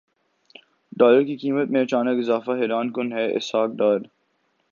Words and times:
dollar 0.97 1.21
کی 1.23 1.35
قیمت 1.37 1.69
میں 1.69 1.81
اچانک 1.81 2.19
اضافہ 2.19 2.51
حیران 2.51 2.91
کن 2.91 3.11
ہے 3.13 3.25
اسحاق 3.35 3.69
ڈار 3.77 3.99